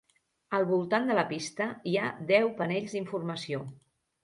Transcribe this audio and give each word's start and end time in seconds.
Al 0.59 0.63
voltant 0.71 1.05
de 1.09 1.17
la 1.19 1.25
pista 1.33 1.69
hi 1.91 1.95
ha 2.05 2.09
deu 2.33 2.51
panells 2.63 2.99
d'informació. 2.99 3.65